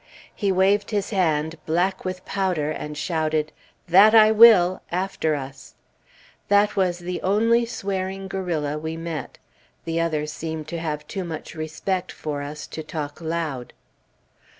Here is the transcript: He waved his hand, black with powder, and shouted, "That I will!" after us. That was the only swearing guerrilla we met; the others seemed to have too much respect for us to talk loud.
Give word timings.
He 0.33 0.51
waved 0.51 0.89
his 0.89 1.11
hand, 1.11 1.57
black 1.67 2.03
with 2.03 2.25
powder, 2.25 2.71
and 2.71 2.97
shouted, 2.97 3.51
"That 3.87 4.15
I 4.15 4.31
will!" 4.31 4.81
after 4.91 5.35
us. 5.35 5.75
That 6.47 6.75
was 6.75 6.97
the 6.97 7.21
only 7.21 7.67
swearing 7.67 8.27
guerrilla 8.27 8.79
we 8.79 8.97
met; 8.97 9.37
the 9.85 10.01
others 10.01 10.33
seemed 10.33 10.67
to 10.69 10.79
have 10.79 11.07
too 11.07 11.23
much 11.23 11.53
respect 11.53 12.11
for 12.11 12.41
us 12.41 12.65
to 12.73 12.81
talk 12.81 13.21
loud. 13.21 13.73